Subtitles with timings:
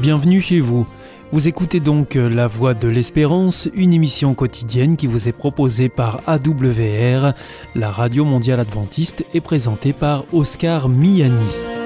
[0.00, 0.86] Bienvenue chez vous.
[1.32, 6.20] Vous écoutez donc La Voix de l'Espérance, une émission quotidienne qui vous est proposée par
[6.28, 7.32] AWR,
[7.74, 11.77] la radio mondiale adventiste, et présentée par Oscar Miani.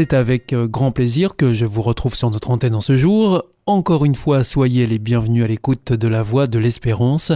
[0.00, 3.44] C'est avec euh, grand plaisir que je vous retrouve sur notre antenne en ce jour.
[3.66, 7.32] Encore une fois, soyez les bienvenus à l'écoute de la Voix de l'Espérance,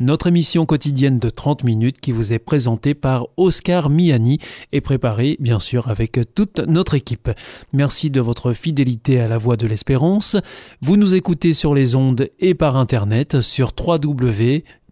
[0.00, 4.38] notre émission quotidienne de 30 minutes qui vous est présentée par Oscar Miani
[4.72, 7.28] et préparée bien sûr avec toute notre équipe.
[7.74, 10.38] Merci de votre fidélité à la Voix de l'Espérance.
[10.80, 14.64] Vous nous écoutez sur les ondes et par internet sur www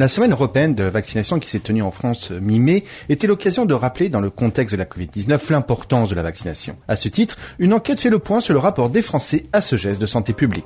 [0.00, 4.08] La semaine européenne de vaccination qui s'est tenue en France mi-mai était l'occasion de rappeler
[4.08, 6.78] dans le contexte de la Covid-19 l'importance de la vaccination.
[6.88, 9.76] À ce titre, une enquête fait le point sur le rapport des Français à ce
[9.76, 10.64] geste de santé publique.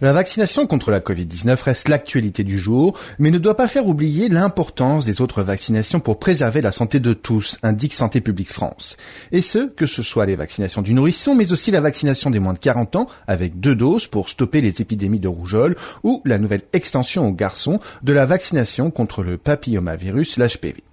[0.00, 4.28] La vaccination contre la Covid-19 reste l'actualité du jour, mais ne doit pas faire oublier
[4.28, 8.96] l'importance des autres vaccinations pour préserver la santé de tous, indique Santé publique France.
[9.32, 12.52] Et ce, que ce soit les vaccinations du nourrisson, mais aussi la vaccination des moins
[12.52, 15.74] de 40 ans, avec deux doses pour stopper les épidémies de rougeole,
[16.04, 20.84] ou la nouvelle extension aux garçons de la vaccination contre le papillomavirus, l'HPV.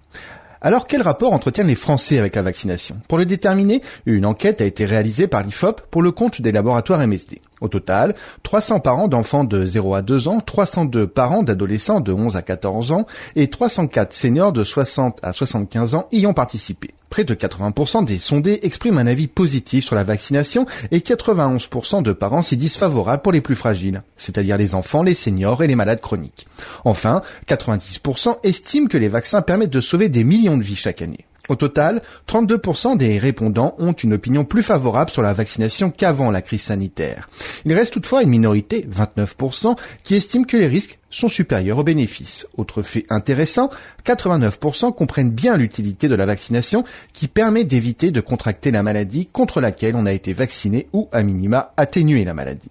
[0.66, 3.00] Alors quel rapport entretiennent les Français avec la vaccination?
[3.08, 7.06] Pour le déterminer, une enquête a été réalisée par l'IFOP pour le compte des laboratoires
[7.06, 7.40] MSD.
[7.62, 12.36] Au total, 300 parents d'enfants de 0 à 2 ans, 302 parents d'adolescents de 11
[12.36, 16.92] à 14 ans et 304 seniors de 60 à 75 ans y ont participé.
[17.10, 22.12] Près de 80% des sondés expriment un avis positif sur la vaccination et 91% de
[22.12, 25.76] parents s'y disent favorables pour les plus fragiles, c'est-à-dire les enfants, les seniors et les
[25.76, 26.48] malades chroniques.
[26.84, 31.26] Enfin, 90% estiment que les vaccins permettent de sauver des millions de vies chaque année.
[31.50, 36.42] Au total, 32% des répondants ont une opinion plus favorable sur la vaccination qu'avant la
[36.42, 37.30] crise sanitaire.
[37.66, 42.48] Il reste toutefois une minorité, 29%, qui estime que les risques sont supérieurs aux bénéfices.
[42.58, 43.70] Autre fait intéressant,
[44.06, 49.62] 89% comprennent bien l'utilité de la vaccination qui permet d'éviter de contracter la maladie contre
[49.62, 52.70] laquelle on a été vacciné ou à minima atténuer la maladie.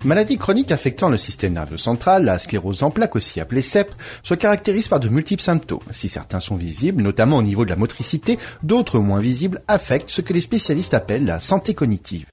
[0.04, 4.34] Maladie chronique affectant le système nerveux central, la sclérose en plaques aussi appelée CEP, se
[4.34, 5.80] caractérise par de multiples symptômes.
[5.92, 10.20] Si certains sont visibles, notamment au niveau de la motricité, d'autres moins visibles affectent ce
[10.20, 12.26] que les spécialistes appellent la santé cognitive.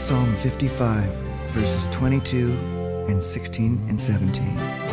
[0.10, 1.06] Psalm 55,
[1.52, 2.52] verses 22
[3.10, 4.89] and 16 and 17.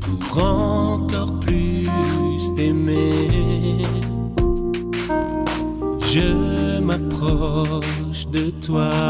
[0.00, 1.88] Pour encore plus
[2.54, 3.28] t'aimer.
[6.00, 9.07] Je m'approche de toi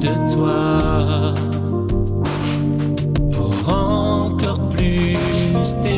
[0.00, 1.34] de toi
[3.32, 5.16] pour encore plus
[5.82, 5.97] t'aimer.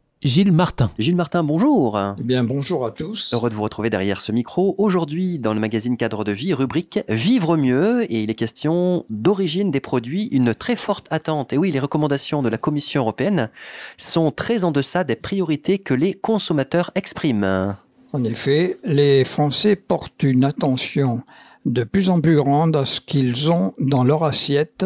[0.23, 0.91] Gilles Martin.
[0.99, 1.99] Gilles Martin, bonjour.
[2.19, 3.33] Eh bien, bonjour à tous.
[3.33, 4.75] Heureux de vous retrouver derrière ce micro.
[4.77, 8.03] Aujourd'hui, dans le magazine Cadre de vie, rubrique Vivre mieux.
[8.03, 11.53] Et il est question d'origine des produits, une très forte attente.
[11.53, 13.49] Et oui, les recommandations de la Commission européenne
[13.97, 17.75] sont très en deçà des priorités que les consommateurs expriment.
[18.13, 21.23] En effet, les Français portent une attention
[21.65, 24.85] de plus en plus grande à ce qu'ils ont dans leur assiette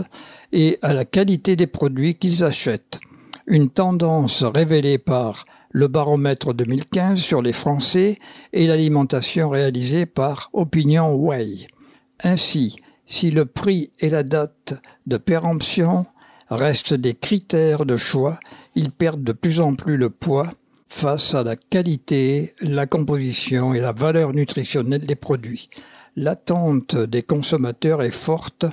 [0.53, 3.01] et à la qualité des produits qu'ils achètent
[3.47, 8.17] une tendance révélée par le baromètre 2015 sur les Français
[8.53, 11.67] et l'alimentation réalisée par Opinion Way.
[12.23, 16.05] Ainsi, si le prix et la date de péremption
[16.49, 18.39] restent des critères de choix,
[18.73, 20.49] ils perdent de plus en plus le poids
[20.87, 25.69] face à la qualité, la composition et la valeur nutritionnelle des produits.
[26.15, 28.65] L'attente des consommateurs est forte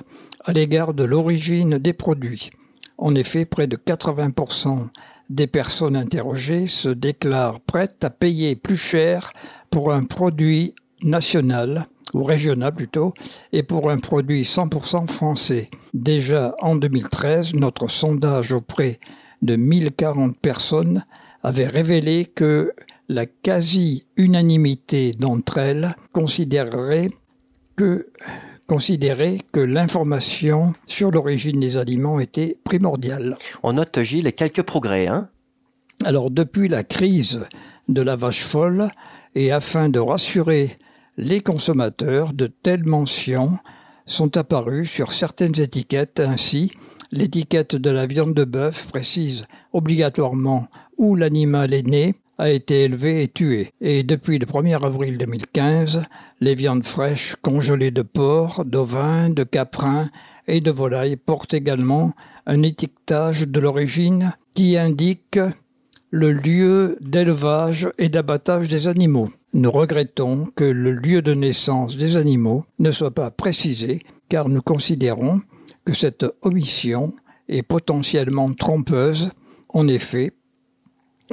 [0.45, 2.49] à l'égard de l'origine des produits.
[2.97, 4.87] En effet, près de 80%
[5.29, 9.31] des personnes interrogées se déclarent prêtes à payer plus cher
[9.69, 13.13] pour un produit national ou régional plutôt,
[13.51, 15.69] et pour un produit 100% français.
[15.93, 18.99] Déjà en 2013, notre sondage auprès
[19.41, 21.05] de 1040 personnes
[21.41, 22.73] avait révélé que
[23.09, 27.09] la quasi-unanimité d'entre elles considérerait
[27.75, 28.07] que
[28.67, 33.37] considérer que l'information sur l'origine des aliments était primordiale.
[33.63, 35.07] On note, Gilles, quelques progrès.
[35.07, 35.29] Hein
[36.03, 37.41] Alors, depuis la crise
[37.89, 38.87] de la vache folle,
[39.35, 40.77] et afin de rassurer
[41.17, 43.57] les consommateurs, de telles mentions
[44.05, 46.19] sont apparues sur certaines étiquettes.
[46.19, 46.71] Ainsi,
[47.11, 50.67] l'étiquette de la viande de bœuf précise obligatoirement
[50.97, 53.71] où l'animal est né, a été élevé et tué.
[53.81, 56.03] Et depuis le 1er avril 2015,
[56.41, 60.09] les viandes fraîches congelées de porc, d'ovin, de caprin
[60.47, 62.13] et de volaille portent également
[62.45, 65.39] un étiquetage de l'origine qui indique
[66.11, 69.29] le lieu d'élevage et d'abattage des animaux.
[69.53, 74.61] Nous regrettons que le lieu de naissance des animaux ne soit pas précisé car nous
[74.61, 75.41] considérons
[75.85, 77.13] que cette omission
[77.49, 79.29] est potentiellement trompeuse.
[79.69, 80.33] En effet,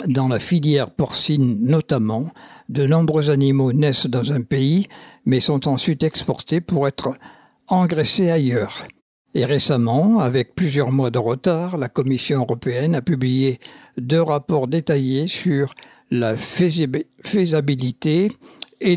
[0.07, 2.31] dans la filière porcine notamment,
[2.68, 4.87] de nombreux animaux naissent dans un pays,
[5.24, 7.14] mais sont ensuite exportés pour être
[7.66, 8.87] engraissés ailleurs.
[9.35, 13.61] Et récemment, avec plusieurs mois de retard, la Commission européenne a publié
[13.96, 15.74] deux rapports détaillés sur
[16.11, 18.33] la faisabilité
[18.81, 18.96] et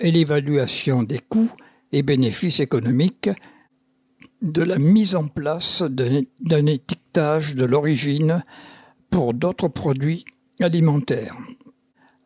[0.00, 1.52] l'évaluation des coûts
[1.92, 3.30] et bénéfices économiques
[4.42, 8.44] de la mise en place d'un étiquetage de l'origine
[9.10, 10.24] pour d'autres produits
[10.60, 11.36] alimentaires.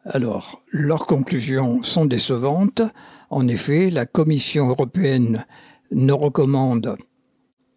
[0.05, 2.83] Alors, leurs conclusions sont décevantes.
[3.29, 5.47] En effet, la Commission européenne
[5.91, 6.97] ne recommande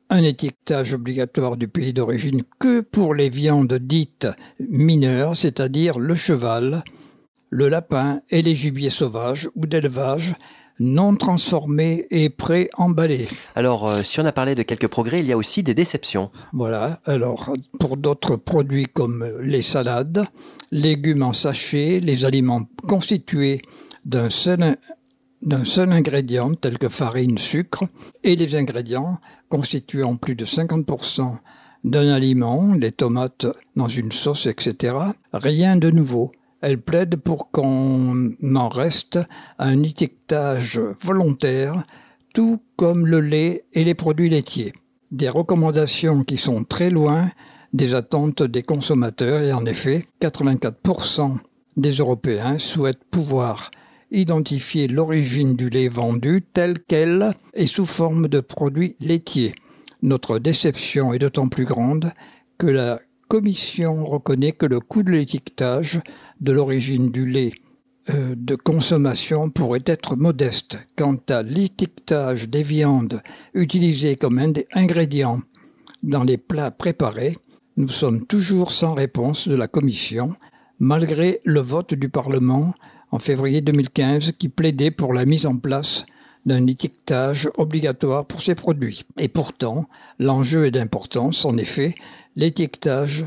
[0.10, 4.28] un étiquetage obligatoire du pays d'origine que pour les viandes dites
[4.60, 6.84] mineures, c'est-à-dire le cheval,
[7.50, 10.36] le lapin et les gibiers sauvages ou d'élevage,
[10.80, 13.28] non transformés et pré-emballés.
[13.56, 16.32] Alors, euh, si on a parlé de quelques progrès, il y a aussi des déceptions.
[16.52, 20.24] Voilà, alors pour d'autres produits comme les salades,
[20.72, 23.62] légumes en sachet, les aliments constitués
[24.06, 24.78] d'un seul,
[25.42, 27.86] d'un seul ingrédient tel que farine, sucre,
[28.24, 31.38] et les ingrédients constituant plus de 50%
[31.84, 34.96] d'un aliment, les tomates dans une sauce, etc.
[35.34, 36.32] Rien de nouveau.
[36.64, 39.20] Elle plaide pour qu'on en reste
[39.58, 41.84] à un étiquetage volontaire,
[42.34, 44.72] tout comme le lait et les produits laitiers.
[45.12, 47.30] Des recommandations qui sont très loin
[47.74, 51.36] des attentes des consommateurs et en effet, 84%
[51.76, 53.70] des Européens souhaitent pouvoir
[54.10, 59.52] identifier l'origine du lait vendu tel qu'elle est sous forme de produits laitiers.
[60.02, 62.14] Notre déception est d'autant plus grande
[62.58, 66.02] que la Commission reconnaît que le coût de l'étiquetage
[66.44, 67.54] de l'origine du lait
[68.10, 70.78] euh, de consommation pourrait être modeste.
[70.98, 73.22] Quant à l'étiquetage des viandes
[73.54, 74.40] utilisées comme
[74.74, 75.42] ingrédients
[76.04, 77.38] dans les plats préparés,
[77.78, 80.36] nous sommes toujours sans réponse de la Commission,
[80.80, 82.74] malgré le vote du Parlement
[83.12, 86.06] en février 2015 qui plaidait pour la mise en place
[86.46, 89.06] d'un étiquetage obligatoire pour ces produits.
[89.18, 89.88] Et pourtant,
[90.20, 91.46] l'enjeu est d'importance.
[91.46, 91.96] En effet,
[92.36, 93.26] l'étiquetage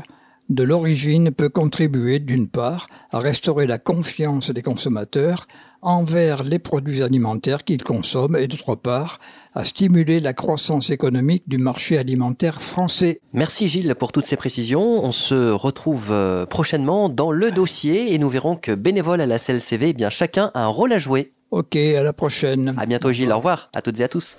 [0.49, 5.45] de l'origine peut contribuer d'une part à restaurer la confiance des consommateurs
[5.81, 9.19] envers les produits alimentaires qu'ils consomment et d'autre part
[9.53, 13.21] à stimuler la croissance économique du marché alimentaire français.
[13.33, 15.03] Merci Gilles pour toutes ces précisions.
[15.03, 19.39] On se retrouve euh, prochainement dans le dossier et nous verrons que bénévole à la
[19.39, 21.33] CLCV, eh bien chacun a un rôle à jouer.
[21.51, 22.75] Ok, à la prochaine.
[22.77, 24.35] À bientôt Gilles, au revoir à toutes et à tous.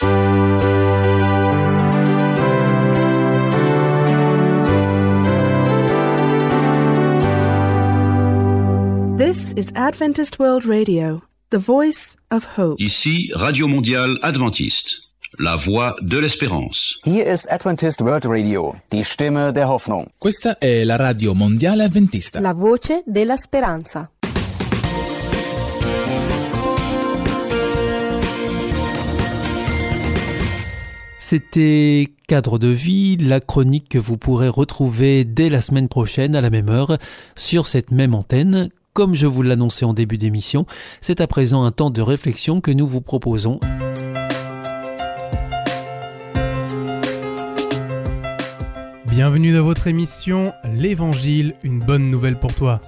[9.48, 12.76] This is Adventist World Radio, the voice of hope.
[12.82, 15.00] Ici Radio Mondiale Adventiste,
[15.38, 16.98] la voix de l'espérance.
[17.06, 20.10] Hier ist Adventist World Radio, die Stimme der Hoffnung.
[20.18, 22.40] Questa è la radio mondiale adventista.
[22.40, 24.10] La voce della speranza.
[31.18, 36.42] C'était Cadre de vie, la chronique que vous pourrez retrouver dès la semaine prochaine à
[36.42, 36.98] la même heure
[37.36, 38.68] sur cette même antenne.
[38.98, 40.66] Comme je vous l'annonçais en début d'émission,
[41.00, 43.60] c'est à présent un temps de réflexion que nous vous proposons.
[49.06, 52.80] Bienvenue dans votre émission L'Évangile, une bonne nouvelle pour toi.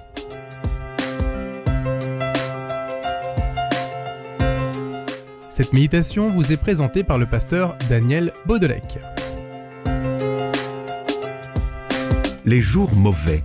[5.49, 8.99] Cette méditation vous est présentée par le pasteur Daniel Baudelec.
[12.43, 13.43] Les jours mauvais.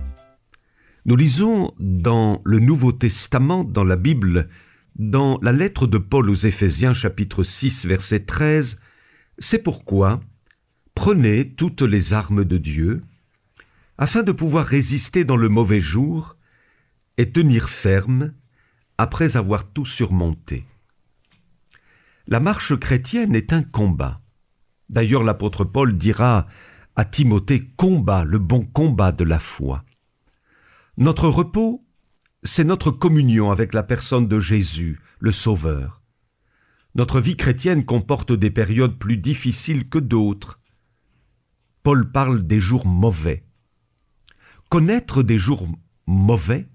[1.07, 4.49] Nous lisons dans le Nouveau Testament, dans la Bible,
[4.97, 8.77] dans la lettre de Paul aux Éphésiens chapitre 6 verset 13,
[9.37, 10.19] C'est pourquoi
[10.95, 13.03] prenez toutes les armes de Dieu,
[13.97, 16.35] afin de pouvoir résister dans le mauvais jour
[17.17, 18.33] et tenir ferme
[18.97, 20.65] après avoir tout surmonté.
[22.27, 24.19] La marche chrétienne est un combat.
[24.89, 26.47] D'ailleurs l'apôtre Paul dira
[26.97, 29.85] à Timothée Combat le bon combat de la foi.
[30.99, 31.85] Notre repos,
[32.41, 36.01] c'est notre communion avec la personne de Jésus, le Sauveur.
[36.95, 40.59] Notre vie chrétienne comporte des périodes plus difficiles que d'autres.
[41.83, 43.43] Paul parle des jours mauvais.
[44.69, 45.69] Connaître des jours
[46.07, 46.67] mauvais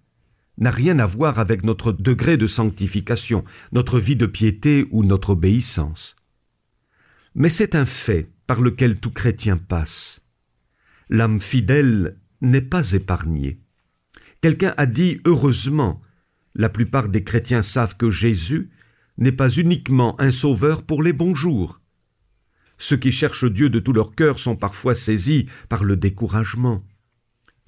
[0.56, 5.30] n'a rien à voir avec notre degré de sanctification, notre vie de piété ou notre
[5.30, 6.14] obéissance.
[7.34, 10.22] Mais c'est un fait par lequel tout chrétien passe.
[11.08, 13.61] L'âme fidèle n'est pas épargnée.
[14.42, 16.02] Quelqu'un a dit heureusement,
[16.56, 18.70] la plupart des chrétiens savent que Jésus
[19.16, 21.80] n'est pas uniquement un sauveur pour les bons jours.
[22.76, 26.84] Ceux qui cherchent Dieu de tout leur cœur sont parfois saisis par le découragement.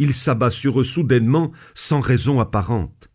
[0.01, 3.09] Il s'abat sur eux soudainement sans raison apparente.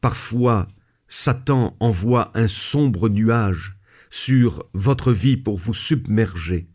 [0.00, 0.68] Parfois,
[1.08, 3.76] Satan envoie un sombre nuage
[4.08, 6.68] sur votre vie pour vous submerger.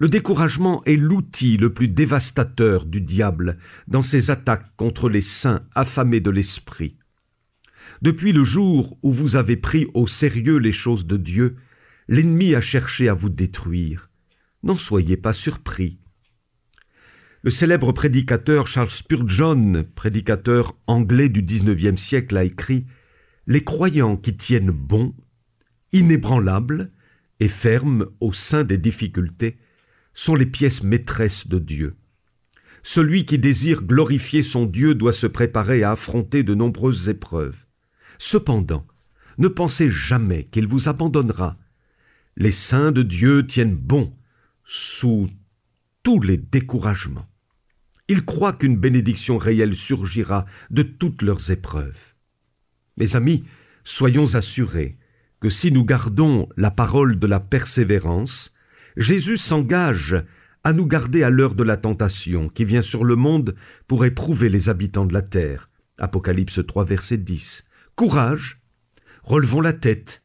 [0.00, 5.66] Le découragement est l'outil le plus dévastateur du diable dans ses attaques contre les saints
[5.74, 6.96] affamés de l'esprit.
[8.02, 11.56] Depuis le jour où vous avez pris au sérieux les choses de Dieu,
[12.08, 14.10] l'ennemi a cherché à vous détruire.
[14.62, 16.00] N'en soyez pas surpris.
[17.42, 22.86] Le célèbre prédicateur Charles Spurgeon, prédicateur anglais du XIXe siècle, a écrit
[23.46, 25.14] Les croyants qui tiennent bon,
[25.92, 26.90] inébranlables
[27.40, 29.58] et fermes au sein des difficultés
[30.14, 31.96] sont les pièces maîtresses de Dieu.
[32.82, 37.66] Celui qui désire glorifier son Dieu doit se préparer à affronter de nombreuses épreuves.
[38.18, 38.86] Cependant,
[39.38, 41.56] ne pensez jamais qu'il vous abandonnera.
[42.36, 44.14] Les saints de Dieu tiennent bon
[44.64, 45.28] sous
[46.02, 47.28] tous les découragements.
[48.08, 52.14] Ils croient qu'une bénédiction réelle surgira de toutes leurs épreuves.
[52.96, 53.44] Mes amis,
[53.82, 54.98] soyons assurés
[55.40, 58.52] que si nous gardons la parole de la persévérance,
[58.96, 60.16] Jésus s'engage
[60.62, 63.54] à nous garder à l'heure de la tentation qui vient sur le monde
[63.86, 65.68] pour éprouver les habitants de la terre.
[65.98, 67.64] Apocalypse 3, verset 10.
[67.96, 68.60] Courage,
[69.22, 70.22] relevons la tête.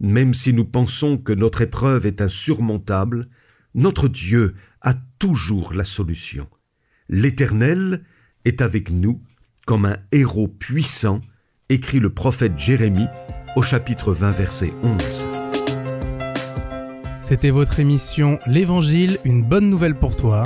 [0.00, 3.28] Même si nous pensons que notre épreuve est insurmontable,
[3.74, 6.48] notre Dieu a toujours la solution.
[7.08, 8.04] L'Éternel
[8.44, 9.22] est avec nous
[9.66, 11.20] comme un héros puissant,
[11.68, 13.08] écrit le prophète Jérémie
[13.56, 15.47] au chapitre 20, verset 11.
[17.28, 20.44] C'était votre émission L'Évangile, une bonne nouvelle pour toi.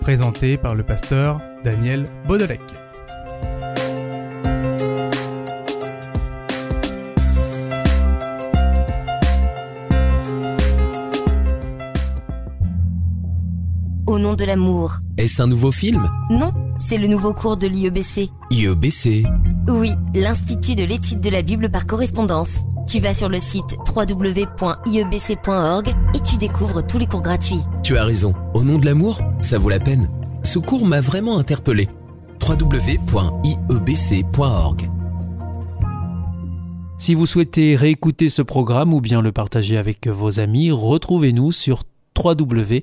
[0.00, 2.62] Présentée par le pasteur Daniel Baudelec.
[14.06, 15.00] Au nom de l'amour.
[15.18, 16.08] Est-ce un nouveau film?
[16.30, 18.30] Non, c'est le nouveau cours de l'IEBC.
[18.50, 19.26] IEBC
[19.66, 22.64] Oui, l'Institut de l'étude de la Bible par correspondance.
[22.86, 27.60] Tu vas sur le site www.iebc.org et tu découvres tous les cours gratuits.
[27.82, 30.10] Tu as raison, au nom de l'amour, ça vaut la peine.
[30.42, 31.88] Ce cours m'a vraiment interpellé.
[32.46, 33.10] www.iebc.org
[36.98, 41.84] Si vous souhaitez réécouter ce programme ou bien le partager avec vos amis, retrouvez-nous sur
[42.22, 42.82] www.awr.org.